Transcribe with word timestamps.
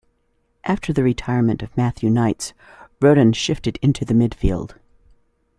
After 0.63 0.91
the 0.91 1.03
retirement 1.03 1.61
of 1.61 1.77
Matthew 1.77 2.09
Knights, 2.09 2.53
Rodan 3.01 3.33
shifted 3.33 3.77
into 3.83 4.03
the 4.03 4.15
midfield. 4.15 4.71